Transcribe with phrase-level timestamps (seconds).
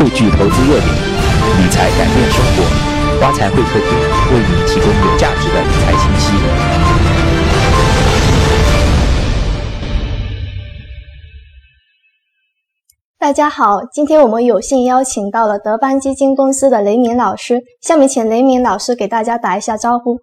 [0.00, 0.88] 汇聚投资热点，
[1.60, 2.64] 理财改变生活，
[3.20, 3.84] 发财会客厅
[4.32, 6.32] 为你提供有价值的理财信息。
[13.18, 20.16] 大家好，今天我们有幸邀请到了德邦基金公司的雷明老师，下面请雷明老师给大家打一下招呼。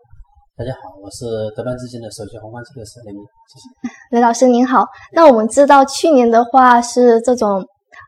[0.58, 3.22] 大家好，我是德邦基金的首席宏观策略师雷明，
[3.54, 4.16] 谢谢。
[4.16, 7.64] 雷老师您好，那我们知道去年的话是这种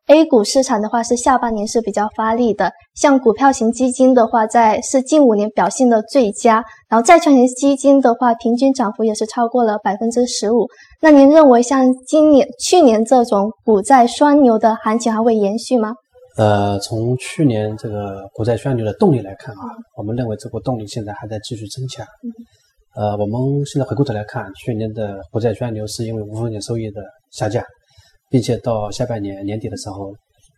[0.10, 10.68] A 股市场的话是下半年是比较发力的，像股票型基金的话在是近五年表现的最佳，然后债券型基金的话平均涨幅也是超过了百分之十五。
[11.00, 15.94] 那您认为像今年、去年这种股债双牛的行情还会延续吗？
[16.38, 19.62] 呃，从去年这个股债双牛的动力来看啊，
[19.96, 22.04] 我们认为这股动力现在还在继续增强。
[22.96, 27.64] 呃，我们现在回过头来看，去年的股债双牛是因为无风险收益的下降，
[28.30, 30.14] 并且到下半年年底的时候，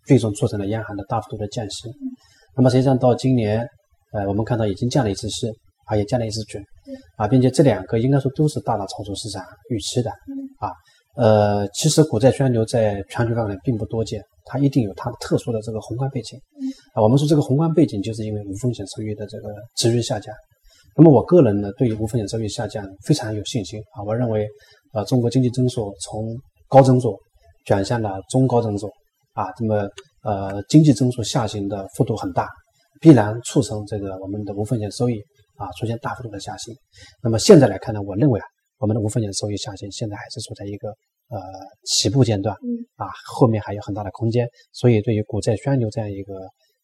[0.07, 1.89] 最终促成了央行的大幅度的降息。
[2.55, 3.65] 那么实际上到今年，
[4.13, 5.47] 呃，我们看到已经降了一次息，
[5.85, 6.61] 啊，也降了一次准，
[7.17, 10.11] 啊，并且这两个应该说都是大大超出市场预期的，
[10.59, 10.69] 啊，
[11.15, 14.21] 呃，其实股债双牛在全球范围内并不多见。
[14.43, 16.37] 它一定有它的特殊的这个宏观背景，
[16.93, 20.33] 啊，我们说这个宏观背景就是因为无风险收益的这个持续下降。
[20.97, 24.45] 那么我个人呢，对于无风险收益下降非常有信心啊，我认为，
[24.93, 26.35] 呃，中国经济增速从
[26.67, 27.15] 高增速
[27.65, 28.89] 转向了中高增速
[29.33, 29.89] 啊，那么
[30.23, 32.47] 呃，经济增速下行的幅度很大，
[32.99, 35.19] 必然促成这个我们的无风险收益
[35.57, 36.75] 啊出现大幅度的下行。
[37.21, 38.45] 那么现在来看呢，我认为啊，
[38.79, 40.93] 我们的无风险收益下行现在还是处在一个。
[41.33, 41.39] 呃，
[41.85, 42.53] 起步阶段，
[42.97, 46.33] 啊，后面还有很大的空间，所以对于股债双牛这样一个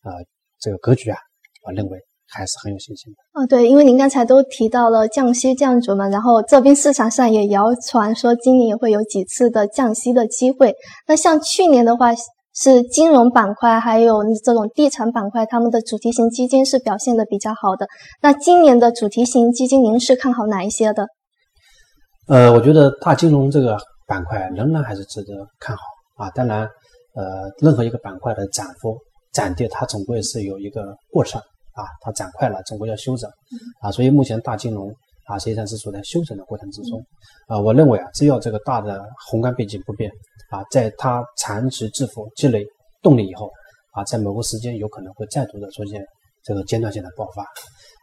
[0.03, 0.23] 呃
[0.57, 1.17] 这个格局啊，
[1.65, 3.17] 我认为还是很有信心的。
[3.41, 10.73] 哦，对，因为您刚才都提到了降息降准嘛，然后这边市场上也谣传说今年也会有几次的降息的机会。
[11.07, 12.11] 那像去年的话，
[12.53, 17.87] 是金融板块还有这种地产板块，他们的主题型基金是表现的比较好的。
[18.21, 21.07] 那今年的主题型基金，您是看好哪一些的？
[22.27, 23.77] 呃，我觉得大金融这个。
[24.09, 25.81] 板块仍然还是值得看好
[26.15, 26.29] 啊！
[26.29, 26.61] 当然，
[27.13, 28.97] 呃，任何一个板块的涨幅、
[29.33, 31.41] 涨跌，它总归是有一个过程
[31.77, 31.85] 啊。
[32.01, 33.29] 它涨快了，中国要休整
[33.81, 33.89] 啊。
[33.91, 34.93] 所以目前大金融
[35.25, 36.99] 啊，实际上是处在休整的过程之中
[37.47, 37.57] 啊。
[37.59, 40.11] 我认为啊，只要这个大的宏观背景不变
[40.49, 42.65] 啊，在它长期致富积累
[43.01, 43.49] 动力以后
[43.93, 46.03] 啊，在某个时间有可能会再度的出现
[46.43, 47.45] 这个阶段性的爆发。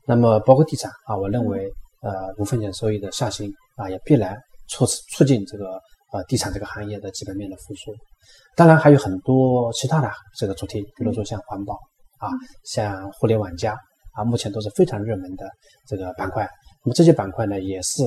[0.07, 1.69] 那么包括地产啊，我认为
[2.01, 4.37] 呃无风险收益的下行啊，也必然
[4.69, 5.81] 促促进这个。
[6.13, 7.93] 呃，地产这个行业的基本面的复苏，
[8.55, 10.09] 当然还有很多其他的
[10.39, 11.77] 这个主题，比如说像环保
[12.25, 12.31] 啊，
[12.65, 13.73] 像互联网加
[14.13, 15.49] 啊，目前都是非常热门的
[15.87, 16.49] 这个板块。
[16.85, 18.03] 那么这些板块呢，也是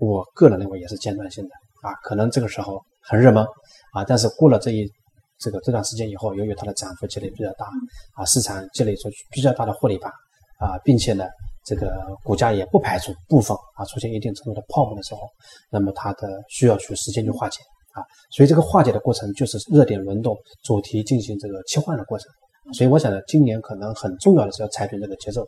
[0.00, 1.50] 我个人认为也是阶段性的
[1.82, 3.44] 啊，可能这个时候很热门
[3.92, 4.90] 啊，但是过了这一
[5.38, 7.66] 这个这段时间以后，由于它的涨幅积累比较大
[8.14, 10.10] 啊，市场积累出比较大的获利盘
[10.58, 11.24] 啊，并且呢。
[11.68, 11.90] 这个
[12.22, 15.22] 股价也不排除部分啊出现一定程度的泡沫的时候，
[15.68, 17.60] 那么它的需要去时间去化解
[17.92, 17.98] 啊，
[18.30, 22.30] 所以这个化解的过程就是热点轮动、主题进行这个切换的过程。
[22.72, 25.44] 所以我想呢，今年可能很重要的是要采取这个节奏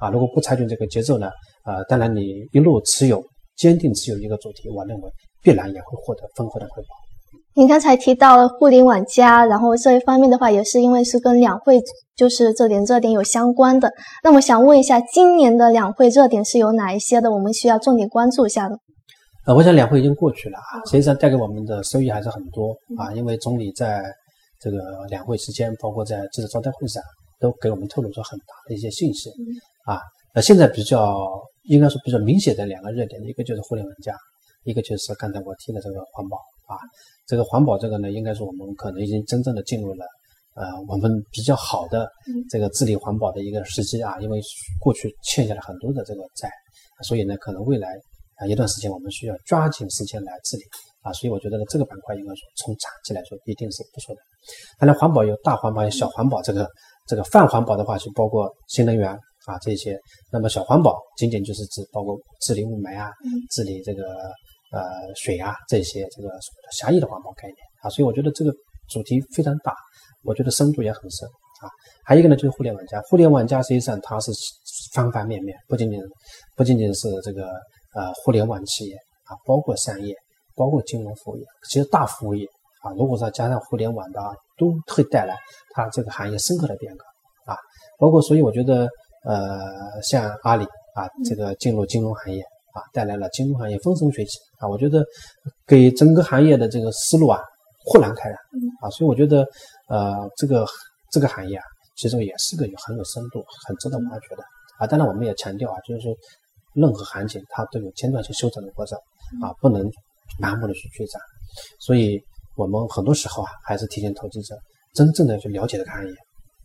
[0.00, 1.28] 啊，如果不采取这个节奏呢，
[1.64, 2.22] 啊，当然你
[2.52, 3.22] 一路持有、
[3.56, 5.10] 坚定持有一个主题，我认为
[5.42, 6.88] 必然也会获得丰厚的回报。
[7.54, 11.78] 您刚才提到了互联网加，然后这一方面的话，也是因为是跟两会
[12.16, 13.92] 就是这点热点有相关的。
[14.24, 17.30] 那么想问一下，今年的两会热点是有哪一些的？
[17.30, 18.78] 我们需要重点关注一下的。
[19.44, 24.02] 呃，我想两会已经过去了啊，实际上带给我们的收益还是很多啊，因为总理在
[24.62, 24.78] 这个
[25.08, 27.02] 两会期间，包括在记者招待会上，
[27.40, 29.28] 都给我们透露出很大的一些信息
[29.84, 29.98] 啊。
[30.32, 31.28] 那现在比较
[31.64, 34.14] 应该说比较明显的两个热点，一个就是互联网加，
[34.62, 36.36] 一个就是刚才我提的这个环保
[36.66, 36.78] 啊。
[37.26, 40.06] 这个环保这个呢，应该说我们可能已经真正的进入了，
[40.54, 42.08] 呃，我们比较好的
[42.48, 44.18] 这个治理环保的一个时机啊。
[44.20, 44.40] 因为
[44.80, 46.48] 过去欠下了很多的这个债，
[47.02, 47.88] 所以呢，可能未来
[48.36, 50.62] 啊一段时间我们需要抓紧时间来治理
[51.02, 51.12] 啊。
[51.12, 54.20] 所以我觉得呢，这个板块应该说从长期来说一定是不错的。
[54.78, 56.68] 当然，环保有大环保有小环保，这个
[57.06, 59.12] 这个泛环保的话就包括新能源
[59.46, 59.98] 啊这些。
[60.32, 63.10] 那么小环保仅仅就是指包括治理雾霾啊，
[63.50, 64.02] 治理这个。
[64.74, 64.80] 呃，
[65.14, 66.30] 水啊，这些这个
[66.72, 68.50] 狭义的环保概念啊，所以我觉得这个
[68.88, 69.74] 主题非常大，
[70.24, 71.28] 我觉得深度也很深
[71.60, 71.68] 啊。
[72.06, 74.32] 还有一个呢，就是互联网加，互联网加实际上它是
[74.94, 76.00] 方方面面，不仅仅
[76.56, 77.48] 不仅仅是这个
[77.94, 80.16] 呃互联网企业啊，包括商业，
[80.62, 82.46] 包括金融服务业，其实大服务业
[82.82, 84.20] 啊，如果说加上互联网的，
[84.56, 85.36] 都会带来
[85.74, 87.04] 它这个行业深刻的变革
[87.50, 87.56] 啊。
[87.98, 88.88] 包括所以我觉得
[89.24, 90.64] 呃，像阿里
[90.94, 92.40] 啊，这个进入金融行业。
[92.74, 94.66] 啊，带来了金融行业风生水起啊！
[94.66, 95.04] 我觉得
[95.66, 97.38] 给整个行业的这个思路啊
[97.84, 98.38] 豁然开朗
[98.80, 98.88] 啊！
[98.88, 99.46] 所以我觉得，
[99.90, 100.64] 呃，这个
[101.10, 101.64] 这个行业啊，
[101.96, 104.42] 其实也是个有很有深度、很值得挖掘的
[104.78, 104.86] 啊。
[104.86, 106.14] 当然，我们也强调啊，就是说
[106.72, 108.98] 任何行情它都有阶段性修正的过程
[109.42, 109.86] 啊，不能
[110.40, 111.20] 盲目的去追涨。
[111.80, 112.20] 所以，
[112.56, 114.56] 我们很多时候啊，还是提醒投资者
[114.94, 116.12] 真正的去了解这个行业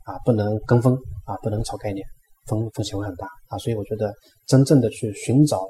[0.06, 2.06] 啊，不能跟风啊，不能炒概念，
[2.48, 3.58] 风风险会很大啊。
[3.58, 4.14] 所以，我觉得
[4.46, 5.66] 真正的去寻找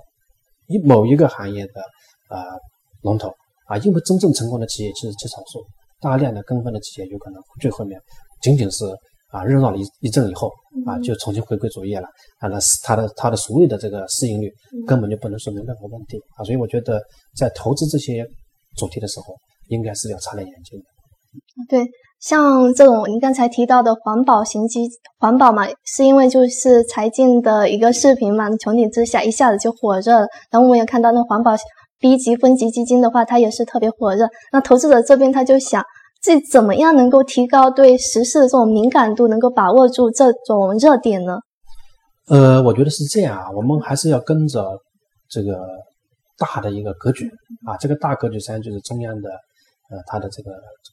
[0.67, 1.81] 一某一个行业的
[2.29, 2.43] 呃
[3.01, 3.29] 龙头
[3.67, 5.65] 啊，因为真正成功的企业其实极少数。
[5.99, 7.99] 大量的跟风的企业有可能最后面
[8.43, 8.85] 仅仅是
[9.29, 10.49] 啊热闹了一一阵以后
[10.85, 12.07] 啊就重新回归主业了
[12.39, 14.49] 啊那是它的它的所有的这个市盈率
[14.87, 16.99] 根本就不能说明任何问题啊所以我觉得
[17.35, 18.25] 在投资这些
[18.77, 19.35] 主题的时候
[19.69, 20.85] 应该是要擦亮眼睛的。
[21.69, 21.85] 对，
[22.19, 24.87] 像这种您刚才提到的环保型基
[25.19, 31.53] 环保嘛，是因为就是财经的一个视频嘛，穹顶之下一下子就火热了，然后我们也看到那环保。
[31.99, 34.27] B 级分级基金的话，它也是特别火热。
[34.51, 35.83] 那投资者这边他就想，
[36.21, 41.37] 自己怎么样能够提高对时事的这种敏感度，能够把握住这种热点呢？
[42.27, 44.63] 呃，我觉得是这样啊，我们还是要跟着
[45.29, 45.65] 这个
[46.37, 47.29] 大的一个格局
[47.65, 47.77] 啊。
[47.77, 49.29] 这个大格局实际上就是中央的
[49.89, 50.51] 呃它的这个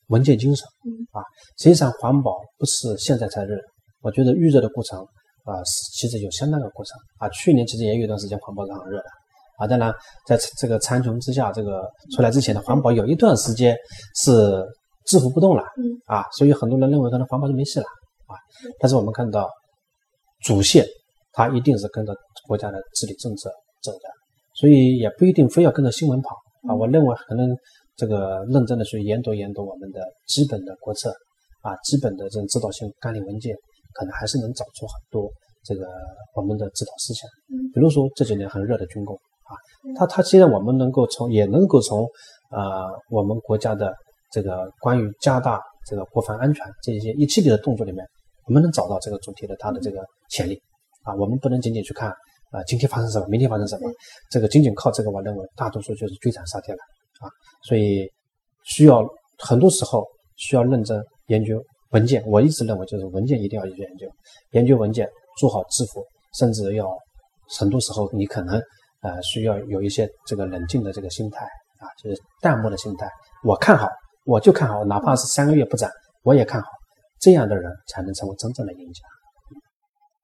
[0.09, 0.65] 文件精神
[1.12, 1.21] 啊。
[1.59, 3.56] 实际上环保不是现在才热，
[4.03, 5.00] 我觉得预热的过程
[5.44, 5.59] 啊，
[5.93, 7.29] 其实有相当的过程啊。
[7.31, 9.05] 去年其实也有一段时间环保是很热的。
[9.56, 9.93] 啊，当然，
[10.27, 13.77] 在这个苍穹之下，这个出来之前的环保有一段时间
[14.17, 14.65] 是
[15.06, 15.62] 制服不动了，
[16.06, 17.87] 啊，所以很多人认为可能环保就没戏了，
[18.27, 18.35] 啊，
[18.81, 19.49] 但是我们看到
[20.45, 20.85] 主线
[21.33, 22.15] 它一定是跟着
[22.47, 23.51] 国家的治理政策
[23.83, 24.01] 走的，
[24.55, 26.37] 所以也不一定非要跟着新闻跑，
[26.69, 27.55] 啊，我认为可能
[27.97, 31.11] 这个认真的去研读研读我们的基本的国策，
[31.62, 33.55] 啊，基本的这种指导性纲领文件，
[33.93, 35.31] 可能还是能找出很多
[35.65, 35.87] 这个
[36.35, 37.29] 我们的指导思想，
[37.73, 39.15] 比如说这几年很热的军工。
[39.45, 39.53] 啊，
[39.99, 42.01] 它它既然我们能够从，也能够从，
[42.51, 43.93] 呃，我们国家的
[44.34, 48.04] 这个关于加大这个国防安全这些一系列的动作里面，
[48.48, 50.60] 我们能找到这个主题的它的这个潜力
[51.04, 51.14] 啊。
[51.14, 52.10] 我们不能仅仅去看
[52.50, 53.88] 啊，今天发生什么，明天发生什么，
[54.28, 56.81] 这个仅仅靠这个，我认为大多数就是追涨杀跌了
[57.20, 57.31] 啊。
[57.62, 58.10] 所以
[58.64, 59.06] 需要
[59.38, 60.04] 很多时候
[60.34, 62.20] 需要认真研究文件。
[62.26, 64.08] 我一直认为就是文件一定要去研究，
[64.50, 65.08] 研究文件，
[65.38, 66.04] 做好制服，
[66.36, 66.88] 甚至要
[67.56, 68.60] 很多时候你可能。
[69.04, 71.44] 呃，需要有一些这个冷静的这个心态
[71.76, 73.06] 啊，就是淡漠的心态。
[73.42, 73.86] 我看好，
[74.25, 75.91] 我就看好，哪怕是三个月不涨，
[76.23, 76.67] 我也看好。
[77.21, 79.00] 这样的人才能成为真正的赢家。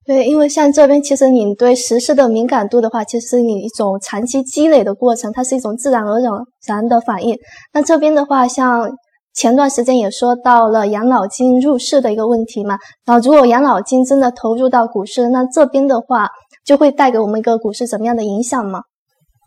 [0.06, 6.20] 对，因为像这边，其实你对时事的敏感度的话，其实你一种长期积累的过程，它是一种自然而
[6.66, 7.36] 然的反应。
[7.72, 8.90] 那这边的话，像
[9.34, 12.78] 前段时间也说到了养老金入市的一个问题嘛。
[13.04, 16.28] 然后，如果养老金真的投入到股市，那这边的话。
[16.62, 18.82] 就会带给我们一个股市怎么样的影响吗？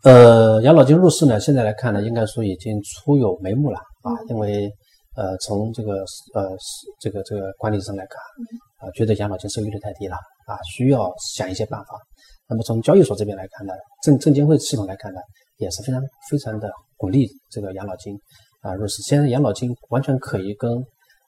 [0.03, 4.13] 呃，养老金入市呢，现在来看呢，应该说已经初有眉目了啊。
[4.29, 4.71] 因为
[5.15, 6.05] 呃，从这个
[6.35, 6.55] 呃
[6.99, 10.15] 这个这个管理上来看，啊，觉得养老金收益率太低了
[10.45, 11.99] 啊，需要想一些办法。
[12.47, 13.73] 那么从交易所这边来看呢，
[14.03, 15.19] 证证监会系统来看呢，
[15.57, 18.15] 也是非常非常的鼓励这个养老金
[18.61, 19.01] 啊入市。
[19.01, 20.71] 现在养老金完全可以跟。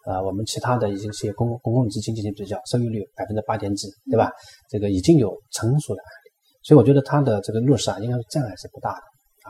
[0.07, 4.30] 呃，我们其他的一些公公共基金进行比较，收益率百分之八点几，对吧？
[4.69, 6.30] 这个已经有成熟的案例，
[6.62, 8.98] 所以我觉得它的这个入市啊，应该是障碍是不大的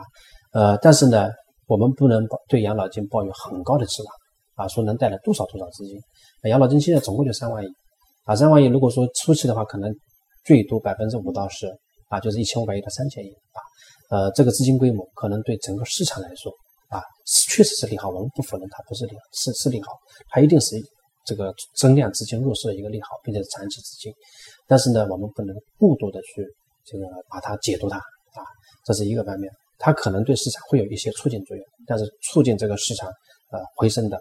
[0.54, 1.28] 呃，但是呢，
[1.66, 4.12] 我们不能对养老金抱有很高的期望
[4.54, 5.98] 啊，说能带来多少多少资金。
[6.44, 7.68] 养老金现在总共就三万亿
[8.24, 9.92] 啊，三万亿，如果说初期的话，可能
[10.44, 11.66] 最多百分之五到十
[12.08, 13.58] 啊，就是一千五百亿到三千亿啊。
[14.10, 16.52] 呃，这个资金规模可能对整个市场来说。
[16.88, 17.02] 啊，
[17.48, 19.88] 确实是利好，我们不否认它不是利好，是是利好，
[20.30, 20.76] 它一定是
[21.24, 24.12] 这个增量资金入市的一个利好，并且是长期资金。
[24.68, 26.46] 但是呢，我们不能过度的去
[26.84, 28.46] 这个把它解读它啊，
[28.84, 33.08] 这是一个方面，它可能对市场会有一些促进作用，但是促进这个市场
[33.50, 34.18] 呃回升的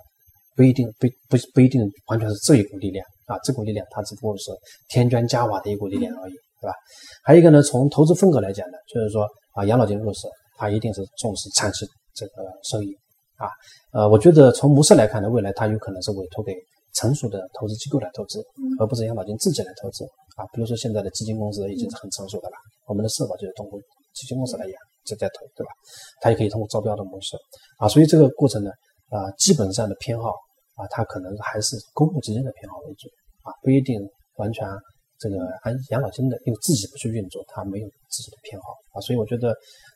[0.55, 4.51] 不一定不不不一定完全是这一股力量啊，这股力量它只不过是
[4.89, 6.74] 添砖加瓦的一股力量而已，对吧？
[7.24, 11.85] 还有一个呢，从投资风格来讲呢，就是说啊，养老金入市，它一定是重视长期。
[12.15, 12.95] 这个收益
[13.35, 13.43] 啊，
[13.91, 16.53] 呃，我觉得从模式来看呢，未来它有可能是委托给
[16.93, 18.41] 成熟的投资机构来投资，
[18.79, 20.05] 而不是养老金自己来投资
[20.38, 20.47] 啊。
[20.53, 22.55] 比如说现在的基金公司已经是很成熟的了，
[22.88, 23.77] 我们的社保就是通过
[24.13, 24.74] 基金公司来养，
[25.05, 25.71] 在在投，对吧？
[26.21, 27.38] 它也可以通过招标的模式
[27.77, 28.71] 啊，所以这个过程呢，
[29.09, 30.29] 啊，基本上的偏好
[30.75, 33.07] 啊，它可能还是公募基金的偏好为主
[33.43, 34.00] 啊，不一定
[34.38, 34.67] 完全
[35.19, 39.55] 这个按养老金的，因为自己不去运作，它没有自己的偏好啊，所以我觉得，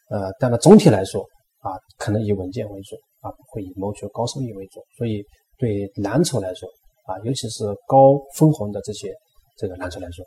[0.09, 1.25] 呃，但是总体来说。
[1.61, 4.79] 啊，可能以稳健为主啊，不会以谋求高收益为主。
[4.97, 5.21] 所以
[5.57, 6.69] 对蓝筹来说
[7.03, 9.13] 啊，尤其是高分红的这些
[9.57, 10.25] 这个蓝筹来说，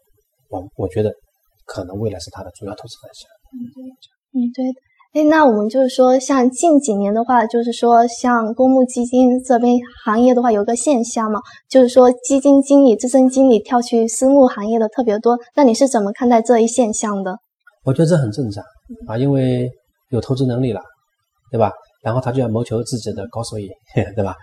[0.50, 1.10] 我我觉得
[1.64, 3.30] 可能未来是它的主要投资方向。
[4.34, 4.64] 嗯对。
[5.14, 15.38] 哎，那我们就是说，像近几年的话，就是说，像公募基金这边行业的话，有个现象嘛，就是说基金经理、资深经理跳去私募行业的特别多。
[15.54, 17.36] 那你是怎么看待这一现象的？
[17.84, 18.64] 我觉得这很正常
[19.06, 19.70] 啊，因为
[20.08, 20.80] 有投资能力了，
[21.50, 21.70] 对吧？
[22.02, 23.68] 然后他就要谋求自己的高收益，
[24.16, 24.34] 对吧？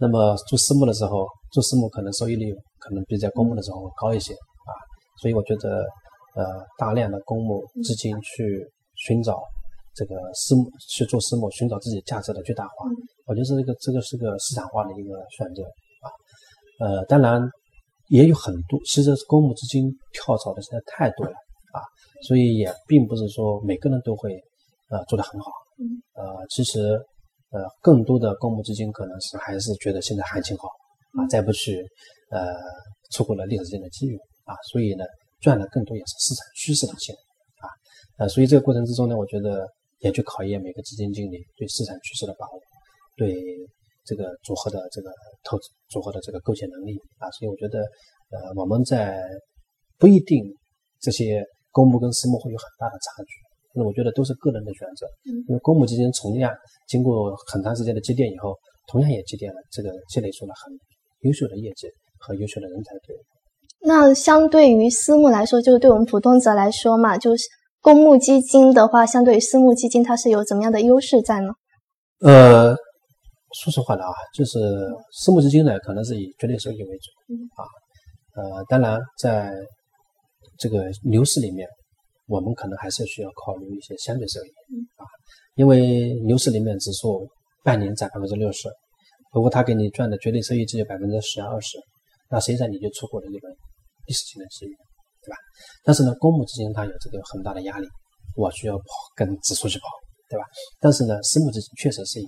[0.00, 4.72] 那么做私募的时候，做私募可能收益率可能比在公募的时候高一些啊，
[5.20, 5.84] 所以我觉得，
[6.34, 6.44] 呃，
[6.78, 8.66] 大量的公募资金去
[9.06, 9.38] 寻找。
[9.96, 12.90] 这个私募去做私募，寻找自己价值的最大化，
[13.26, 15.62] 我觉得这个这个是个市场化的一个选择
[16.02, 16.10] 啊。
[16.80, 17.40] 呃，当然
[18.08, 21.32] 也有很多，其实公募基金跳槽的实在太多了
[21.70, 21.78] 啊，
[22.26, 24.32] 所以也并不是说每个人都会
[24.90, 25.46] 呃做得很好。
[26.14, 27.00] 呃，其实
[27.50, 30.66] 呃更多的公募基金可能是还是觉得现在行情好
[31.12, 31.80] 啊，再不去
[32.32, 32.52] 呃
[33.12, 35.04] 错过了历史性的机遇啊，所以呢
[35.38, 37.14] 赚的更多也是市场趋势的性
[38.16, 38.24] 啊。
[38.24, 39.66] 呃，所以这个过程之中呢，我觉得。
[40.00, 42.60] 也去考验每个基金经理对市场趋势的把握，
[43.16, 43.34] 对
[44.04, 45.08] 这个组合的这个
[45.44, 47.78] 投资组合的这个构建能力啊，所以我觉得，
[48.28, 49.22] 呃，我们在
[49.96, 50.44] 不一定
[51.00, 53.30] 这些公募跟私募会有很大的差距，
[53.72, 55.06] 那我觉得都是个人的选择。
[55.48, 56.52] 因为公募基金同样
[56.86, 58.52] 经过很长时间的积淀以后，
[58.88, 60.76] 同样也积淀了这个积累出了很
[61.20, 63.20] 优秀的业绩和优秀的人才队伍。
[63.80, 67.44] 那相对于私募来说，就是对我们普通者来说嘛，就是。
[67.84, 71.50] 公募基金的话，相对于私募基金，它是有怎么样的优势在呢？
[72.20, 72.74] 呃，
[73.52, 74.58] 说实话的啊，就是
[75.12, 77.10] 私募基金呢，可能是以绝对收益为主
[77.60, 77.62] 啊。
[78.36, 79.52] 呃，当然，在
[80.58, 81.68] 这个牛市里面，
[82.26, 84.48] 我们可能还是需要考虑一些相对收益
[84.96, 85.04] 啊，
[85.56, 87.28] 因为牛市里面指数
[87.62, 88.66] 半年涨百分之六十，
[89.34, 91.76] 如果他给你赚的绝对收益只有百分之十二十，
[92.30, 93.54] 那实际上你就错过了一轮
[94.06, 94.74] 历史性的机遇。
[95.24, 95.36] 对吧？
[95.84, 97.88] 但是呢，公募基金它有这个很大的压力，
[98.36, 98.84] 我需要跑
[99.16, 99.86] 跟指数去跑，
[100.28, 100.44] 对吧？
[100.80, 102.26] 但是呢，私募基金确实是以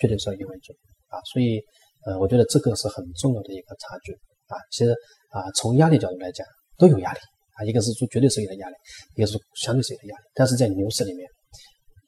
[0.00, 0.72] 绝对收益为主
[1.08, 1.60] 啊，所以
[2.06, 4.12] 呃，我觉得这个是很重要的一个差距
[4.48, 4.58] 啊。
[4.70, 4.90] 其实
[5.30, 6.46] 啊，从压力角度来讲
[6.76, 7.18] 都有压力
[7.54, 8.74] 啊，一个是做绝对收益的压力，
[9.16, 10.24] 一个是相对收益的压力。
[10.34, 11.28] 但是在牛市里面，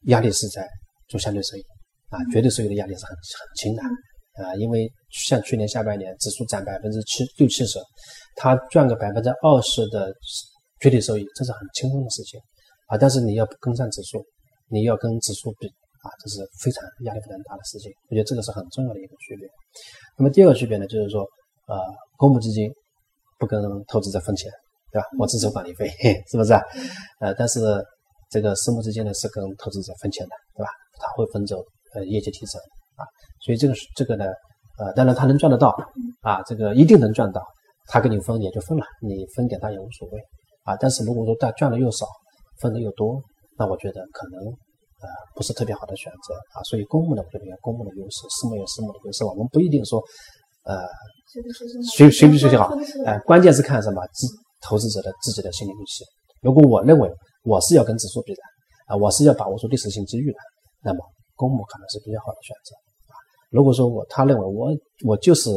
[0.07, 0.67] 压力是在
[1.09, 1.63] 做相对收益
[2.09, 3.83] 啊，绝对收益的压力是很很轻的。
[4.35, 7.79] 啊，因为像去年下半年指数涨百分之七六七十，
[8.37, 10.13] 他赚个百分之二十的
[10.81, 12.41] 绝对收益，这是很轻松的事情
[12.89, 12.99] 啊。
[12.99, 14.25] 但是你要跟上指数，
[14.69, 15.69] 你要跟指数比
[16.03, 17.93] 啊，这是非常压力非常大的事情。
[18.11, 19.49] 我觉得这个是很重要的一个区别。
[20.19, 21.23] 那么第二个区别呢，就是说，
[21.69, 21.77] 呃，
[22.17, 22.69] 公募基金
[23.39, 24.51] 不跟投资者分钱，
[24.91, 25.07] 对吧？
[25.19, 25.89] 我只收管理费，
[26.31, 26.61] 是不是啊？
[27.21, 27.61] 呃，但是
[28.31, 30.69] 这个私募基金呢是跟投资者分钱的，对吧？
[30.99, 31.63] 他会分走
[31.95, 32.61] 呃业绩提成。
[32.97, 33.05] 啊，
[33.45, 34.25] 所以这个是这个呢，
[34.79, 35.75] 呃，当然他能赚得到
[36.23, 37.43] 啊，这个一定能赚到，
[37.87, 40.21] 他给你分也就分了，你分给他也无所谓
[40.65, 40.77] 啊。
[40.77, 42.07] 但是如果说他赚的又少，
[42.61, 43.21] 分的又多，
[43.59, 46.63] 那我觉得可能呃不是特别好的选择啊。
[46.65, 50.03] 所以公募呢，我觉得有公募的优势，私募有私募的优势，我们不一定说
[50.65, 50.87] 呃
[51.95, 52.73] 谁谁比谁好，
[53.05, 54.27] 哎，关键是看什么自
[54.63, 56.05] 投资者的自己的心理预期。
[56.41, 57.11] 如果我认为
[57.45, 58.41] 我是要跟指数比的
[58.87, 60.39] 啊，我是要把握住历史性机遇的，
[60.83, 62.75] 那么公募可能是比较好的选择
[63.13, 63.15] 啊。
[63.51, 64.71] 如果说我他认为我
[65.07, 65.51] 我就是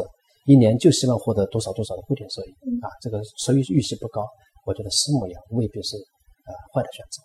[0.46, 2.50] 一年就希望获得多少多少的固定收益
[2.81, 4.25] 啊，这个收益预期不高，
[4.65, 7.22] 我觉得私募也未必是呃坏的选择。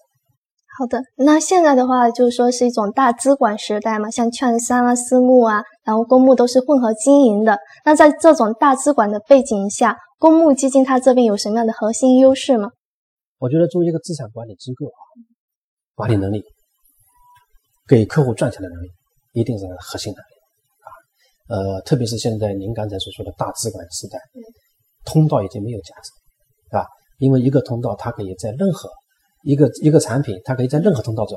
[0.78, 7.58] 好的，那现在的话就是说是一种大资管时代嘛，像券商啊、私募啊，然后公募都是混合经营的。
[7.84, 12.70] 那在这种大资管的背景下，公募基金它这边有什么样的核心优势吗？
[13.38, 15.00] 我觉得作为一个资产管理机构啊，
[15.94, 16.42] 管理能力、
[17.88, 18.88] 给客户赚钱的能力，
[19.32, 20.34] 一定是核心能力
[20.82, 20.88] 啊。
[21.74, 24.18] 呃，特别是现在您刚才所说的大资管时代，
[25.04, 26.10] 通道已经没有价值，
[26.70, 26.86] 对吧？
[27.18, 28.88] 因为一个通道，它可以在任何
[29.44, 31.36] 一个一个产品，它可以在任何通道走，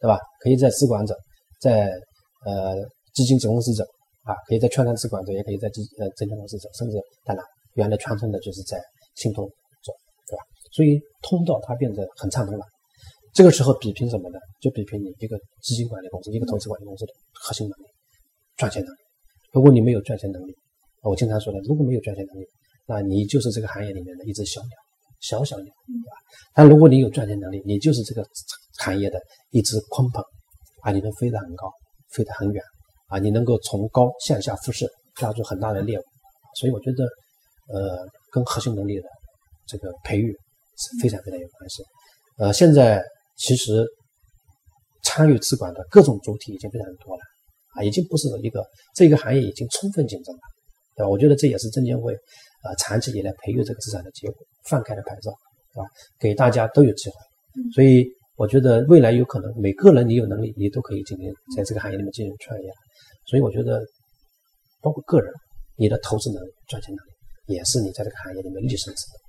[0.00, 0.18] 对吧？
[0.40, 1.14] 可以在资管走，
[1.60, 1.90] 在
[2.44, 2.74] 呃
[3.14, 3.82] 基金子公司走，
[4.24, 8.78] 啊，可以在券商资管走，也可以在基呃证券公司走，甚至当然原来传统的就是在
[9.14, 9.44] 信托
[9.82, 9.92] 走，
[10.28, 10.42] 对吧？
[10.72, 12.64] 所以通道它变得很畅通了。
[13.36, 14.38] 这个时候比拼什么呢？
[14.62, 17.90] 就比拼你一个资金管理公司、一个投资管理公司的核心能力、
[18.56, 18.98] 赚钱能力。
[19.52, 20.54] 如果你没有赚钱能力，
[21.02, 22.46] 我经常说的，如果没有赚钱能力，
[22.86, 24.70] 那你就是这个行业里面的一只小鸟，
[25.20, 26.16] 小小鸟，对吧？
[26.54, 28.26] 但如果你有赚钱能力，你就是这个
[28.78, 30.24] 行业的一只鲲鹏，
[30.80, 31.70] 啊，你能飞得很高，
[32.12, 32.62] 飞得很远，
[33.08, 36.02] 啊，你能够从高向下辐射，抓住很大的猎物。
[36.58, 37.04] 所以我觉得，
[37.68, 37.98] 呃，
[38.32, 39.06] 跟核心能力的
[39.66, 40.32] 这个培育
[40.78, 41.82] 是非常非常有关系。
[42.38, 43.02] 呃，现在
[43.36, 43.86] 其实
[45.04, 47.20] 参与资管的各种主体已经非常多了。
[47.76, 48.64] 啊，已经不是一个
[48.94, 50.40] 这个行业已经充分竞争了，
[50.96, 51.10] 对吧？
[51.10, 52.14] 我觉得这也是证监会
[52.62, 55.30] 啊长期以来培育这个资产的结果，放开了牌照，
[55.74, 55.86] 对吧？
[56.18, 57.16] 给大家都有机会，
[57.74, 58.02] 所以
[58.36, 62.72] 我觉得未来有可能每个人你有能力，你都可以进行在这个行业里面进行创业。
[63.28, 63.84] 所以我觉得，
[64.80, 65.30] 包括个人，
[65.76, 69.25] 你的投资能力、赚钱能力，也是你在这个行业里面立身之本。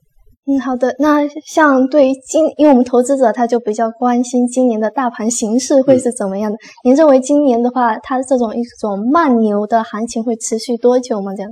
[0.50, 0.96] 嗯，好的。
[0.98, 6.58] 那像对于今，因为我们投资者他就比较关心今年的大盘形势会是怎么样的。
[6.86, 11.34] 您认为今年的话，它这种一种慢牛的行情会持续多久吗？
[11.36, 11.52] 这样？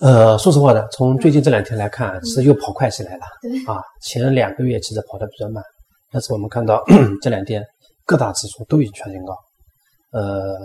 [0.00, 3.22] 呃，说实话呢，从最近这两天来看，是又跑快起来了。
[3.42, 5.62] 对啊，前两个月其实跑得比较慢，
[6.10, 6.82] 但是我们看到
[7.20, 7.62] 这两天
[8.06, 9.34] 各大指数都已经创新高。
[10.12, 10.56] 呃，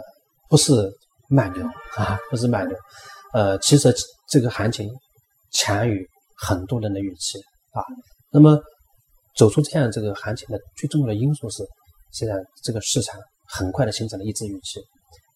[0.49, 0.89] 不是
[1.27, 1.61] 慢牛
[1.97, 2.77] 啊，不是慢牛。
[3.33, 3.93] 呃，其实
[4.29, 4.89] 这个行情
[5.51, 7.37] 强于很多人的预期。
[7.75, 7.83] 啊，
[8.31, 8.57] 那么
[9.35, 11.61] 走出这样这个行情的最重要的因素是，
[12.11, 14.79] 现在这个市场很快的形成了一致预期，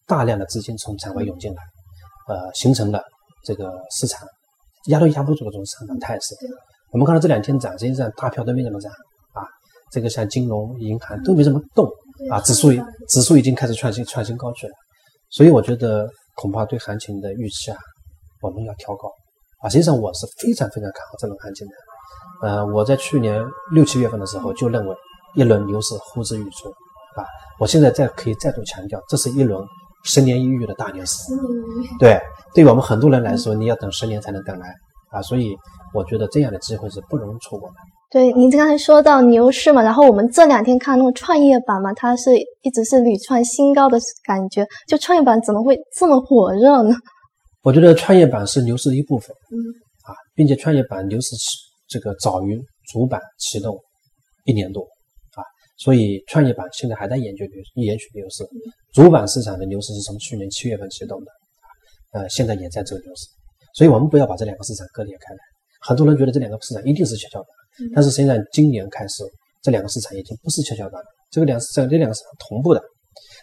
[0.06, 1.62] 大量的资金从场外涌进来，
[2.28, 3.02] 呃，形成了
[3.44, 4.26] 这个市场
[4.86, 6.34] 压都压不住的这种上涨态势。
[6.92, 8.90] 我们看到这两天涨，实际上大票都没怎么涨
[9.34, 9.44] 啊，
[9.92, 11.86] 这个像金融、银行都没怎么动
[12.30, 12.68] 啊，指数
[13.08, 14.72] 指数已经开始创新创新高去了，
[15.28, 17.76] 所以我觉得恐怕对行情的预期啊，
[18.40, 19.12] 我们要调高
[19.60, 19.68] 啊。
[19.68, 21.74] 实际上我是非常非常看好这种行情的。
[22.42, 24.96] 呃，我在去年六七月份的时候就认为
[25.34, 26.68] 一轮牛市呼之欲出，
[27.16, 27.24] 啊，
[27.58, 29.62] 我现在再可以再度强调，这是一轮
[30.04, 31.32] 十年一遇的大牛市。
[31.98, 32.18] 对，
[32.54, 34.66] 对于我们很多人来说，你要等十年才能等来
[35.10, 35.54] 啊，所以
[35.92, 37.74] 我觉得这样的机会是不容错过的。
[38.10, 46.92] 对，您刚才说到牛市嘛，然后我们这两天看那个创业板嘛，它是一直是屡创新高的感觉，就创业板怎么会这么火热呢？
[47.62, 49.54] 我觉得创业板是牛市的一部分，嗯，
[50.10, 51.36] 啊，并且创业板牛市
[51.90, 52.56] 这个早于
[52.92, 53.76] 主板启动
[54.44, 54.80] 一年多
[55.34, 55.42] 啊，
[55.76, 58.46] 所以创业板现在还在研究牛延续牛市。
[58.94, 61.26] 主板市场的牛市是从去年七月份启动的，
[62.12, 63.26] 呃，现在也在走牛市。
[63.74, 65.40] 所以我们不要把这两个市场割裂开来。
[65.80, 67.48] 很多人觉得这两个市场一定是跷跷板，
[67.92, 69.24] 但是实际上今年开始，
[69.60, 71.06] 这两个市场已经不是跷跷板了。
[71.30, 72.80] 这个两这这两个市场同步的，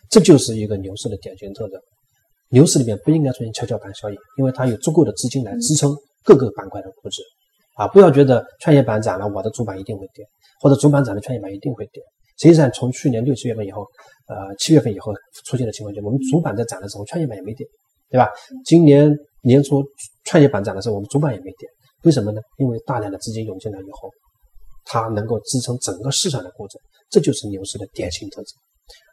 [0.10, 1.78] 这就是一个牛市的典型特征。
[2.50, 7.22] 牛市里面不应该出现跷跷板效应，因为它有足够的资金来支撑各个板块的估值。
[7.78, 10.26] 啊，不要觉得创业板涨了，我的主板一定会跌，
[10.60, 12.02] 或者主板涨了，创业板一定会跌。
[12.40, 13.82] 实际上，从去年六七月份以后，
[14.28, 15.14] 呃，七月份以后
[15.46, 17.66] 出现的情况，就是我们主板在涨的时候，创业板也没跌，
[18.10, 18.30] 对吧？
[18.66, 19.12] 今年
[19.42, 19.84] 年初
[20.26, 21.68] 创业板涨的时候，我们主板也没跌，
[22.04, 22.42] 为什么呢？
[22.58, 24.10] 因为大量的资金涌进来以后，
[24.86, 26.78] 它能够支撑整个市场的估值，
[27.10, 28.54] 这就是牛市的典型特征。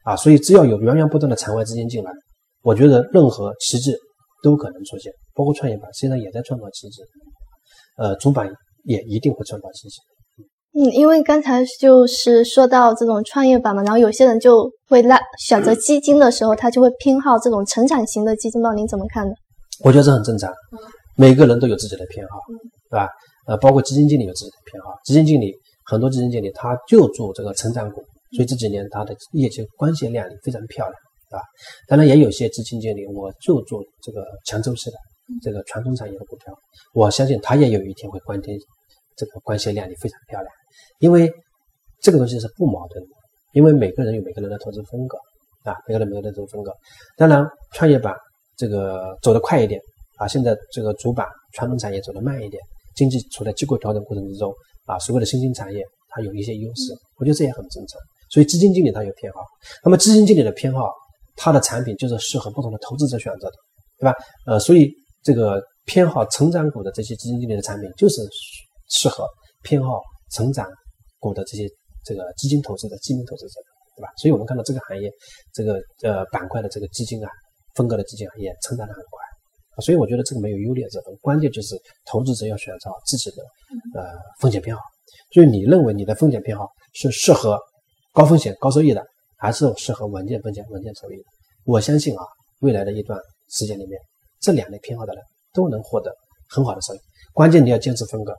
[0.05, 2.11] 啊，所以只要有源源不断的场外资金进来，
[2.62, 3.94] 我觉得任何奇迹
[4.42, 7.03] 都可能出现，包括创业板实际上也在创造奇迹。
[7.96, 8.48] 呃，主板
[8.85, 9.96] 也一定会创造奇迹。
[10.76, 19.33] 嗯，因为刚才就是说到这种创业板嘛，然后有些人就会拉选择基金的时候，他就会偏好这种成长型的基金，道您怎么看呢？
[19.85, 20.52] 我觉得这很正常，
[21.16, 22.40] 每个人都有自己的偏好，
[22.90, 23.09] 对吧？
[23.46, 25.54] 呃，包括基金经理有自己的偏好，基金经理
[25.85, 28.02] 很多基金经理他就做这个成长股，
[28.37, 30.94] 所以这几年他的业绩光鲜亮丽，非常漂亮，
[31.30, 31.42] 对吧？
[31.87, 34.96] 当然也有些基金经理我就做这个强周期的。
[35.42, 36.54] 这个传统产业的股票，
[36.92, 38.58] 我相信它也有一天会光天，
[39.16, 40.52] 这个光鲜亮丽，非常漂亮。
[40.98, 41.32] 因为
[42.02, 43.10] 这个东西是不矛盾的，
[43.52, 45.16] 因为每个人有每个人的投资风格
[45.62, 46.72] 啊，每个人每个人的投资风格。
[47.16, 48.14] 当然，创业板
[48.56, 49.80] 这个走得快一点
[50.18, 52.62] 啊，现在这个主板传统产业走得慢一点，
[52.94, 54.52] 经济处在结构调整过程之中
[54.84, 57.98] 啊，所谓的新兴产业它有一些优势，我觉得这也很正常。
[58.30, 59.40] 所以基金经理他有偏好，
[59.84, 60.92] 那么基金经理的偏好，
[61.37, 63.56] 他的产品就是适合不同的投资者选择的，
[63.98, 64.14] 对吧？
[64.46, 64.92] 呃，所以。
[65.24, 68.22] 这个偏好成长股的这些基金经理的产品，就是
[68.90, 69.26] 适合
[69.62, 70.68] 偏好成长
[71.18, 71.66] 股的这些
[72.04, 73.60] 这个基金投资的基金投资者，
[73.96, 74.08] 对吧？
[74.18, 75.10] 所以我们看到这个行业
[75.52, 77.30] 这个呃板块的这个基金啊，
[77.74, 79.82] 风格的基金啊，也成长的很快。
[79.82, 83.42] 所以我觉得这个没有优劣之分，关键就是投资者要选择自己的
[83.98, 84.82] 呃风险偏好。
[85.32, 87.58] 所以你认为你的风险偏好是适合
[88.12, 89.02] 高风险高收益的，
[89.38, 91.24] 还是适合稳健风险稳健收益的？
[91.64, 92.22] 我相信啊，
[92.60, 93.98] 未来的一段时间里面。
[94.44, 95.22] 这两类偏好的人
[95.54, 96.12] 都能获得
[96.50, 96.98] 很好的收益，
[97.33, 98.35] 关键你要坚持风格，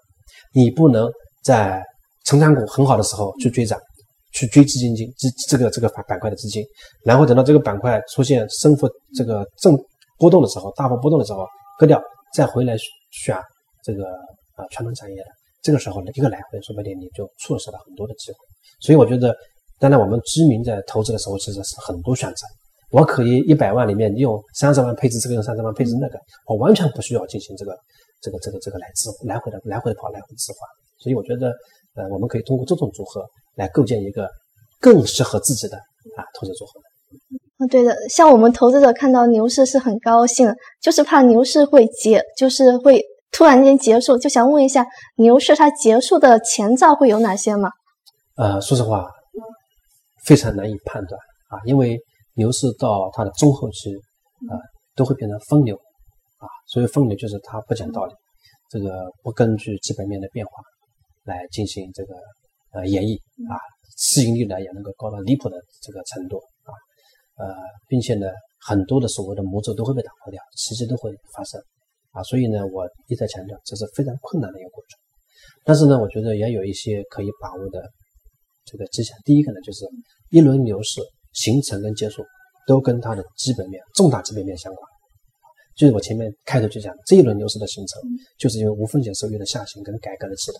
[0.53, 1.09] 你不能
[1.43, 1.83] 在
[2.25, 3.79] 成长股很好的时候去追涨，
[4.31, 6.63] 去追基金金这这个这个板板块的资金，
[7.03, 8.87] 然后等到这个板块出现升幅
[9.17, 9.75] 这个正
[10.19, 11.45] 波动的时候，大幅波动的时候
[11.79, 11.99] 割掉，
[12.35, 12.75] 再回来
[13.11, 13.35] 选
[13.83, 14.03] 这个
[14.55, 15.27] 啊传统产业的，
[15.63, 18.37] 这个时候呢一个来回，说不定你就错失了很多的机会。
[18.79, 19.35] 所以我觉得，
[19.79, 22.45] 当然我们知名在投资的时候其实是很多选择。
[22.95, 27.75] 我可以一百万里面用三十万配置这个，用三十万配置那个，我完全不需要进行这个
[28.21, 30.59] 这个这个这个来置来回的来回的跑来回置换。
[30.97, 31.51] 所以我觉得，
[31.95, 33.21] 呃，我们可以通过这种组合
[33.55, 34.29] 来构建一个
[34.79, 36.79] 更适合自己的啊投资组合。
[37.57, 44.85] 啊，对的，像我们投资者看到牛市是很高兴，就是怕牛市会结，就是会突然间结束，就想问一下，
[45.17, 47.69] 牛市它结束的前兆会有哪些吗？
[48.37, 49.05] 呃，说实话，
[50.23, 51.99] 非常难以判断啊，因为
[52.35, 53.93] 牛市到它的中后期
[54.49, 54.55] 啊，
[54.95, 56.47] 都会变成疯牛啊。
[56.67, 58.13] 所以疯牛就是它不讲道理，
[58.69, 60.51] 这个不根据基本面的变化
[61.23, 62.13] 来进行这个
[62.71, 63.17] 呃演绎
[63.51, 63.57] 啊，
[63.97, 66.71] 市盈率呢也能够高到离谱的这个程度啊，
[67.37, 67.55] 呃，
[67.87, 68.27] 并且呢，
[68.59, 71.61] 很多的所谓的魔咒都会被打破掉，奇迹都会发生
[72.11, 72.21] 啊。
[72.23, 74.99] 所以呢，我一再强调，这是非常困难的一个过程。
[75.63, 77.89] 但是呢，我觉得也有一些可以把握的
[78.65, 79.17] 这个迹象。
[79.23, 79.85] 第一个呢，就是
[80.29, 81.01] 一轮牛市
[81.35, 82.23] 形成跟结束
[82.65, 84.89] 都跟它的基本面、重大基本面相关。
[85.75, 88.01] 就是我前面开头就讲，这一轮牛市的形成，
[88.39, 90.57] 就是因为无风险收益的下行跟改革的启动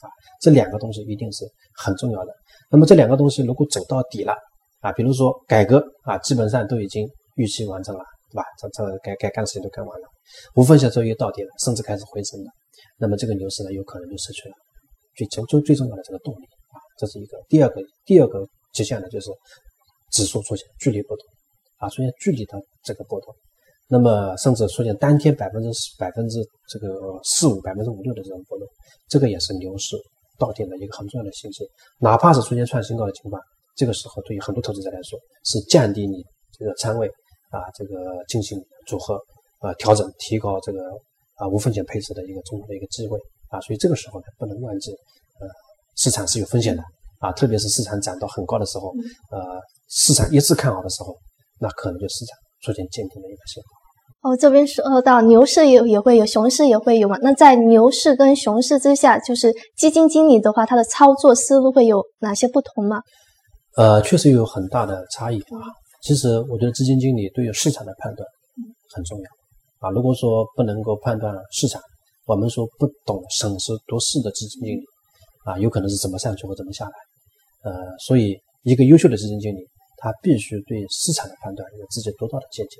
[0.00, 0.10] 啊，
[0.40, 2.32] 这两个东西一定是很重要的。
[2.68, 4.34] 那么这两个东西如果走到底了
[4.80, 8.42] 啊，比如说改革啊，基本上都已经预期完成了，对吧？
[8.58, 10.08] 这这该该干的事情都干完了，
[10.56, 12.50] 无风险收益到底了，甚至开始回升了。
[12.98, 14.54] 那么这个牛市呢，有可能就失去了
[15.14, 17.38] 最最最最重要的这个动力啊，这是一个。
[17.48, 19.30] 第二个第二个迹象呢，就是
[20.10, 21.26] 指数出现剧烈波动
[21.78, 23.34] 啊，出现剧烈的这个波动，
[23.88, 26.38] 那么甚至出现当天百分之百分之
[26.68, 26.88] 这个
[27.24, 28.66] 四五、百分之五六的这种波动，
[29.08, 29.96] 这个也是牛市
[30.38, 31.64] 到顶的一个很重要的信息。
[31.98, 33.40] 哪怕是出现创新高的情况，
[33.74, 36.24] 这个时候对于很多投资者来说，是降低你
[36.58, 37.06] 这个仓位
[37.50, 39.20] 啊，这个进行组合
[39.58, 40.80] 啊调整，提高这个。
[41.38, 43.18] 啊，无风险配置的一个重要的一个机会
[43.50, 44.90] 啊，所以这个时候呢，不能忘记，
[45.38, 45.46] 呃，
[45.94, 46.82] 市场是有风险的
[47.18, 48.88] 啊，特别是市场涨到很高的时候，
[49.30, 51.14] 呃，市场一致看好的时候，
[51.60, 54.30] 那可能就市场出现见顶的一个信号。
[54.30, 57.16] 哦，这边说到牛市也也会有，熊市也会有嘛？
[57.22, 63.00] 那在牛市跟熊市之下，就是基金经理的话，他的操作思路会有哪些不同吗？
[63.76, 65.62] 呃，确实有很大的差异啊。
[66.02, 68.26] 其实我觉得基金经理对于市场的判断
[68.94, 69.24] 很重要。
[69.78, 71.80] 啊，如果说不能够判断市场，
[72.26, 74.80] 我们说不懂审时度势的基金经理，
[75.44, 79.58] 啊，有可能是怎么上去或怎么下来，呃，所以一个优秀的基金经理，
[79.96, 82.78] 他必须对市场的判断有自己独到的见解，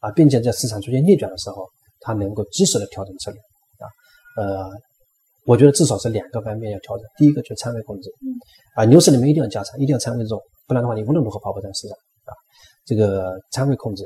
[0.00, 1.66] 啊，并且在市场出现逆转的时候，
[2.00, 3.40] 他能够及时的调整策略，
[3.78, 3.86] 啊，
[4.36, 4.70] 呃，
[5.46, 8.10] 我觉得至少是两个方面要调整，第一个就是仓位控制，
[8.76, 12.32] 啊，牛市里面一定要加仓，一定要仓位重，不然的话你无论如何跑不上市场，啊，
[12.84, 14.04] 这个仓位控制。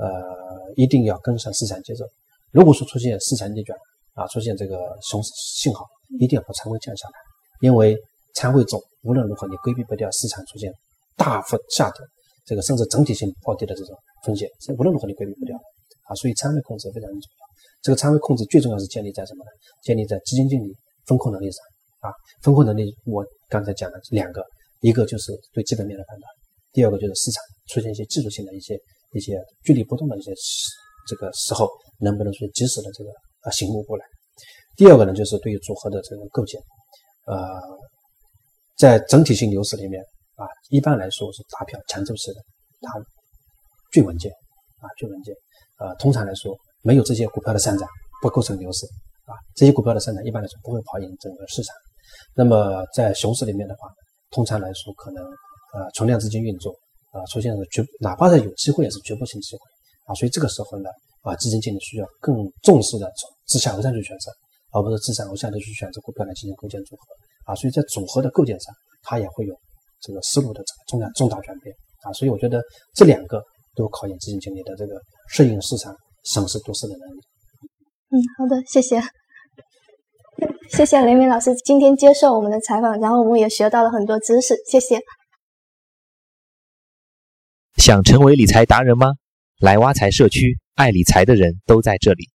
[0.00, 0.06] 呃，
[0.76, 2.04] 一定要跟上市场节奏。
[2.52, 3.76] 如果说出现市场逆转
[4.14, 5.84] 啊，出现这个熊市信号，
[6.20, 7.14] 一定要把仓位降下来，
[7.62, 7.96] 因为
[8.36, 10.72] 仓位重，无论如何你规避不掉市场出现
[11.18, 12.00] 大幅下跌，
[12.46, 15.54] 这个甚至整体性暴跌的这种风险，是无论如何你规避不掉
[16.08, 16.14] 啊。
[16.14, 17.44] 所以仓位控制非常的重要。
[17.82, 19.50] 这个仓位控制最重要是建立在什么呢？
[19.82, 20.72] 建立在基金经理
[21.04, 21.60] 风控能力上
[22.00, 22.08] 啊。
[22.42, 24.42] 风控能力我刚才讲了两个，
[24.80, 26.24] 一个就是对基本面的判断，
[26.72, 28.78] 第二个就是市场出现一些技术性的一些。
[29.14, 30.30] 一些剧烈波动的一些
[31.08, 31.66] 这个时候，
[31.98, 33.08] 能不能去及时的这个
[33.40, 34.04] 啊醒悟过来？
[34.76, 36.60] 第二个呢，就是对于组合的这个构建，
[37.24, 37.58] 呃，
[38.76, 40.04] 在整体性牛市里面
[40.38, 42.40] 啊，一般来说是大票强周期的，
[42.80, 42.92] 它
[43.92, 44.32] 最稳健
[44.80, 45.34] 啊，最稳健。
[45.78, 47.86] 呃，通常来说，没有这些股票的上涨
[48.22, 48.86] 不构成牛市
[49.26, 51.74] 啊，这些股票的上涨一般来说不会跑赢整个市场。
[52.34, 53.88] 那么在熊市里面的话，
[54.30, 55.22] 通常来说可能
[55.74, 56.74] 呃存量资金运作。
[57.10, 59.62] 啊，出现了局，哪怕是有机会，也是局部性机会
[60.04, 60.90] 啊，所以这个时候呢，
[61.22, 64.30] 啊，基金经理需要更重视的从自下而上去选择，
[64.72, 67.02] 而不是自上而下的去选择股票来进行构建组合
[67.50, 69.58] 啊，所以在组合的构建上，它也会有
[70.00, 72.62] 这个思路的这个重大重大转变啊，所以我觉得
[72.94, 73.42] 这两个
[73.74, 77.20] 都考验基金经理的这个适应市场、审时度势的能力。
[78.10, 79.02] 嗯，好的，谢谢，
[80.70, 85.00] 谢谢雷鸣老师今天接受我们的采访，然后我们也学到了很多知识，谢谢。
[87.76, 89.12] 想成为理财达人吗？
[89.60, 92.24] 来挖财社区，爱理财的人都在这里。